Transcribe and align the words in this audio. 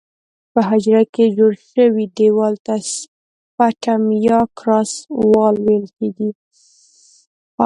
په 0.53 0.59
حجره 0.69 1.03
کې 1.13 1.25
جوړ 1.37 1.51
شوي 1.73 2.05
دیوال 2.17 2.55
ته 2.65 2.75
سپټم 2.93 4.01
یا 4.27 4.39
کراس 4.57 4.91
وال 5.31 5.55
ویل 5.65 5.85
کیږي. 5.97 6.29